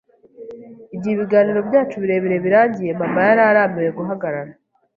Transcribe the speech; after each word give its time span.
Igihe 0.95 1.13
ibiganiro 1.15 1.59
byacu 1.67 1.95
birebire 2.03 2.37
birangiye, 2.45 2.91
Mama 2.99 3.19
yari 3.27 3.41
arambiwe 3.49 3.89
guhagarara. 3.97 4.51